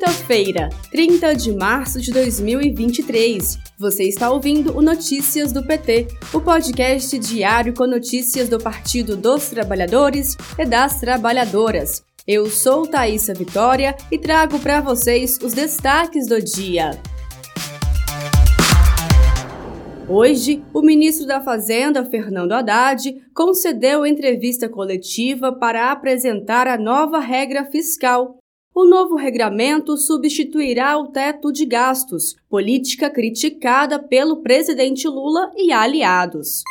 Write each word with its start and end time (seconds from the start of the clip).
Quinta-feira, 0.00 0.70
30 0.90 1.34
de 1.34 1.52
março 1.52 2.00
de 2.00 2.10
2023. 2.10 3.58
Você 3.78 4.04
está 4.04 4.30
ouvindo 4.30 4.74
o 4.74 4.80
Notícias 4.80 5.52
do 5.52 5.62
PT, 5.62 6.08
o 6.32 6.40
podcast 6.40 7.18
diário 7.18 7.74
com 7.74 7.86
notícias 7.86 8.48
do 8.48 8.58
Partido 8.58 9.14
dos 9.14 9.50
Trabalhadores 9.50 10.38
e 10.58 10.64
das 10.64 10.98
Trabalhadoras. 11.00 12.02
Eu 12.26 12.46
sou 12.46 12.86
Thaisa 12.86 13.34
Vitória 13.34 13.94
e 14.10 14.18
trago 14.18 14.58
para 14.58 14.80
vocês 14.80 15.36
os 15.42 15.52
destaques 15.52 16.26
do 16.26 16.42
dia. 16.42 16.92
Hoje, 20.08 20.64
o 20.72 20.80
ministro 20.80 21.26
da 21.26 21.42
Fazenda, 21.42 22.06
Fernando 22.06 22.52
Haddad, 22.52 23.22
concedeu 23.34 24.06
entrevista 24.06 24.66
coletiva 24.66 25.52
para 25.52 25.92
apresentar 25.92 26.66
a 26.66 26.78
nova 26.78 27.18
regra 27.18 27.66
fiscal. 27.66 28.40
O 28.74 28.84
novo 28.84 29.16
regramento 29.16 29.96
substituirá 29.96 30.96
o 30.96 31.08
teto 31.08 31.52
de 31.52 31.66
gastos, 31.66 32.36
política 32.48 33.10
criticada 33.10 33.98
pelo 33.98 34.42
presidente 34.42 35.08
Lula 35.08 35.50
e 35.56 35.72
aliados. 35.72 36.62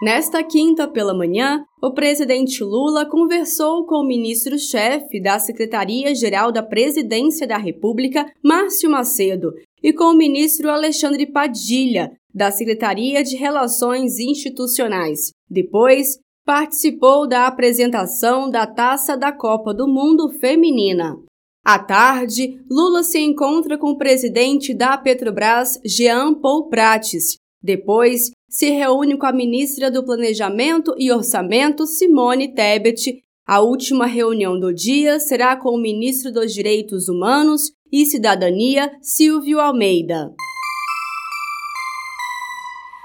Nesta 0.00 0.42
quinta 0.42 0.88
pela 0.88 1.12
manhã, 1.12 1.62
o 1.82 1.92
presidente 1.92 2.64
Lula 2.64 3.04
conversou 3.04 3.84
com 3.84 3.96
o 3.96 4.06
ministro-chefe 4.06 5.20
da 5.20 5.38
Secretaria-Geral 5.38 6.50
da 6.50 6.62
Presidência 6.62 7.46
da 7.46 7.58
República, 7.58 8.32
Márcio 8.42 8.88
Macedo, 8.88 9.52
e 9.82 9.92
com 9.92 10.04
o 10.04 10.16
ministro 10.16 10.70
Alexandre 10.70 11.26
Padilha, 11.26 12.12
da 12.32 12.50
Secretaria 12.50 13.22
de 13.22 13.36
Relações 13.36 14.18
Institucionais. 14.18 15.32
Depois, 15.50 16.18
participou 16.50 17.28
da 17.28 17.46
apresentação 17.46 18.50
da 18.50 18.66
Taça 18.66 19.16
da 19.16 19.30
Copa 19.30 19.72
do 19.72 19.86
Mundo 19.86 20.28
Feminina. 20.28 21.16
À 21.64 21.78
tarde, 21.78 22.60
Lula 22.68 23.04
se 23.04 23.20
encontra 23.20 23.78
com 23.78 23.90
o 23.92 23.96
presidente 23.96 24.74
da 24.74 24.98
Petrobras, 24.98 25.80
Jean 25.84 26.34
Paul 26.34 26.68
Prates. 26.68 27.36
Depois, 27.62 28.32
se 28.48 28.68
reúne 28.68 29.16
com 29.16 29.26
a 29.26 29.32
ministra 29.32 29.92
do 29.92 30.04
Planejamento 30.04 30.92
e 30.98 31.12
Orçamento, 31.12 31.86
Simone 31.86 32.52
Tebet. 32.52 33.22
A 33.46 33.60
última 33.60 34.06
reunião 34.06 34.58
do 34.58 34.74
dia 34.74 35.20
será 35.20 35.54
com 35.54 35.68
o 35.68 35.80
ministro 35.80 36.32
dos 36.32 36.52
Direitos 36.52 37.08
Humanos 37.08 37.70
e 37.92 38.04
Cidadania, 38.04 38.90
Silvio 39.00 39.60
Almeida. 39.60 40.34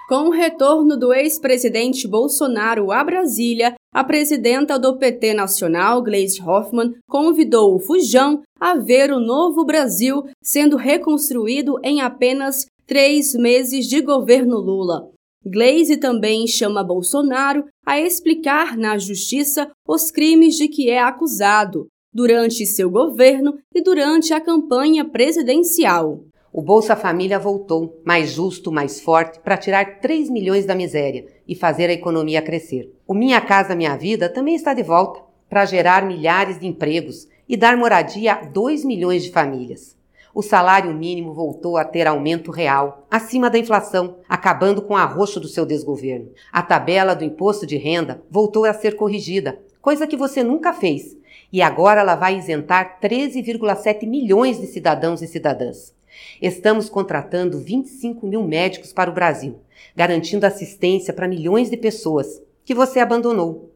Com 0.07 0.27
o 0.27 0.29
retorno 0.29 0.95
do 0.95 1.11
ex-presidente 1.11 2.07
Bolsonaro 2.07 2.91
a 2.91 3.03
Brasília, 3.03 3.73
a 3.91 4.03
presidenta 4.03 4.77
do 4.77 4.97
PT 4.97 5.33
Nacional, 5.33 6.03
Gleisi 6.03 6.39
Hoffmann, 6.43 6.93
convidou 7.09 7.73
o 7.73 7.79
Fujão 7.79 8.43
a 8.59 8.75
ver 8.75 9.11
o 9.11 9.19
novo 9.19 9.65
Brasil 9.65 10.25
sendo 10.43 10.77
reconstruído 10.77 11.79
em 11.83 12.01
apenas 12.01 12.67
três 12.85 13.33
meses 13.33 13.87
de 13.87 13.99
governo 13.99 14.57
Lula. 14.59 15.09
Glaze 15.43 15.97
também 15.97 16.45
chama 16.45 16.83
Bolsonaro 16.83 17.65
a 17.83 17.99
explicar 17.99 18.77
na 18.77 18.99
justiça 18.99 19.71
os 19.87 20.11
crimes 20.11 20.55
de 20.55 20.67
que 20.67 20.87
é 20.87 20.99
acusado 20.99 21.87
durante 22.13 22.65
seu 22.67 22.91
governo 22.91 23.57
e 23.73 23.81
durante 23.81 24.33
a 24.33 24.39
campanha 24.39 25.03
presidencial. 25.03 26.23
O 26.57 26.61
Bolsa 26.61 26.95
Família 26.95 27.37
voltou, 27.37 28.01
mais 28.05 28.31
justo, 28.31 28.71
mais 28.71 29.01
forte, 29.01 29.41
para 29.41 29.57
tirar 29.57 29.99
3 29.99 30.29
milhões 30.29 30.65
da 30.65 30.73
miséria 30.73 31.25
e 31.45 31.53
fazer 31.53 31.89
a 31.89 31.93
economia 31.93 32.41
crescer. 32.41 32.95
O 33.05 33.13
Minha 33.13 33.41
Casa 33.41 33.75
Minha 33.75 33.97
Vida 33.97 34.29
também 34.29 34.55
está 34.55 34.73
de 34.73 34.81
volta, 34.81 35.19
para 35.49 35.65
gerar 35.65 36.05
milhares 36.05 36.57
de 36.57 36.65
empregos 36.65 37.27
e 37.45 37.57
dar 37.57 37.75
moradia 37.75 38.35
a 38.35 38.45
2 38.45 38.85
milhões 38.85 39.25
de 39.25 39.31
famílias 39.31 39.97
o 40.35 40.41
salário 40.41 40.93
mínimo 40.93 41.33
voltou 41.33 41.77
a 41.77 41.85
ter 41.85 42.05
aumento 42.05 42.51
real, 42.51 43.07
acima 43.09 43.49
da 43.49 43.57
inflação, 43.57 44.17
acabando 44.27 44.81
com 44.81 44.93
o 44.93 44.97
arroxo 44.97 45.39
do 45.39 45.47
seu 45.47 45.65
desgoverno. 45.65 46.29
A 46.51 46.61
tabela 46.61 47.15
do 47.15 47.23
imposto 47.23 47.65
de 47.65 47.77
renda 47.77 48.21
voltou 48.29 48.65
a 48.65 48.73
ser 48.73 48.97
corrigida, 48.97 49.57
coisa 49.81 50.05
que 50.05 50.17
você 50.17 50.43
nunca 50.43 50.73
fez, 50.73 51.15
e 51.53 51.61
agora 51.61 52.01
ela 52.01 52.15
vai 52.15 52.37
isentar 52.37 52.99
13,7 53.01 54.05
milhões 54.05 54.59
de 54.59 54.67
cidadãos 54.67 55.21
e 55.21 55.27
cidadãs. 55.27 55.94
Estamos 56.41 56.89
contratando 56.89 57.59
25 57.59 58.25
mil 58.25 58.43
médicos 58.43 58.91
para 58.93 59.09
o 59.09 59.13
Brasil, 59.13 59.59
garantindo 59.95 60.45
assistência 60.45 61.13
para 61.13 61.27
milhões 61.27 61.69
de 61.69 61.77
pessoas 61.77 62.41
que 62.63 62.73
você 62.73 62.99
abandonou. 62.99 63.71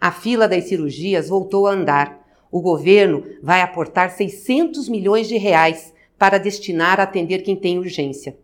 A 0.00 0.12
fila 0.12 0.46
das 0.46 0.64
cirurgias 0.64 1.28
voltou 1.28 1.66
a 1.66 1.72
andar. 1.72 2.22
O 2.50 2.60
governo 2.60 3.24
vai 3.42 3.62
aportar 3.62 4.10
600 4.10 4.88
milhões 4.88 5.28
de 5.28 5.36
reais 5.36 5.92
para 6.18 6.38
destinar 6.38 7.00
a 7.00 7.04
atender 7.04 7.38
quem 7.38 7.56
tem 7.56 7.78
urgência. 7.78 8.36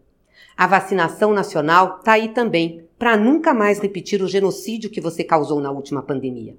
A 0.57 0.67
vacinação 0.67 1.33
nacional 1.33 1.99
está 1.99 2.13
aí 2.13 2.29
também, 2.29 2.85
para 2.99 3.17
nunca 3.17 3.55
mais 3.55 3.79
repetir 3.79 4.23
o 4.23 4.29
genocídio 4.29 4.91
que 4.91 5.01
você 5.01 5.25
causou 5.25 5.61
na 5.61 5.71
última 5.71 6.03
pandemia. 6.03 6.57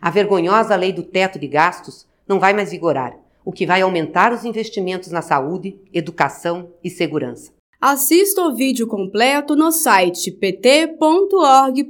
A 0.00 0.10
vergonhosa 0.10 0.76
lei 0.76 0.92
do 0.92 1.02
teto 1.02 1.38
de 1.38 1.46
gastos 1.46 2.06
não 2.26 2.38
vai 2.38 2.52
mais 2.52 2.70
vigorar, 2.70 3.14
o 3.44 3.52
que 3.52 3.66
vai 3.66 3.82
aumentar 3.82 4.32
os 4.32 4.44
investimentos 4.44 5.10
na 5.10 5.22
saúde, 5.22 5.78
educação 5.92 6.70
e 6.82 6.90
segurança. 6.90 7.52
Assista 7.80 8.42
o 8.42 8.54
vídeo 8.54 8.86
completo 8.86 9.56
no 9.56 9.72
site 9.72 10.30
pt.org.br. 10.30 11.82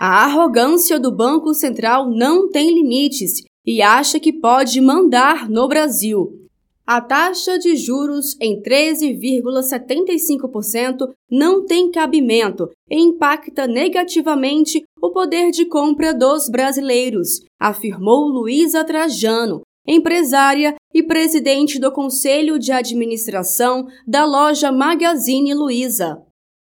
A 0.00 0.24
arrogância 0.24 0.98
do 0.98 1.14
Banco 1.14 1.52
Central 1.52 2.08
não 2.08 2.48
tem 2.48 2.74
limites 2.74 3.42
e 3.66 3.82
acha 3.82 4.18
que 4.18 4.32
pode 4.32 4.80
mandar 4.80 5.50
no 5.50 5.68
Brasil. 5.68 6.39
A 6.92 7.00
taxa 7.00 7.56
de 7.56 7.76
juros 7.76 8.36
em 8.40 8.60
13,75% 8.60 11.08
não 11.30 11.64
tem 11.64 11.88
cabimento 11.88 12.68
e 12.90 13.00
impacta 13.00 13.68
negativamente 13.68 14.82
o 15.00 15.12
poder 15.12 15.52
de 15.52 15.66
compra 15.66 16.12
dos 16.12 16.48
brasileiros, 16.48 17.42
afirmou 17.60 18.26
Luísa 18.26 18.82
Trajano, 18.82 19.60
empresária 19.86 20.74
e 20.92 21.00
presidente 21.00 21.78
do 21.78 21.92
Conselho 21.92 22.58
de 22.58 22.72
Administração 22.72 23.86
da 24.04 24.24
loja 24.24 24.72
Magazine 24.72 25.54
Luiza. 25.54 26.20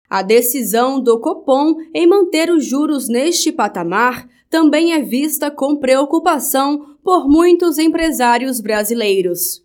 A 0.10 0.22
decisão 0.22 1.02
do 1.02 1.20
Copom 1.20 1.76
em 1.94 2.08
manter 2.08 2.50
os 2.50 2.66
juros 2.66 3.10
neste 3.10 3.52
patamar 3.52 4.30
também 4.50 4.94
é 4.94 5.02
vista 5.02 5.52
com 5.52 5.76
preocupação 5.76 6.96
por 7.04 7.28
muitos 7.28 7.78
empresários 7.78 8.62
brasileiros. 8.62 9.65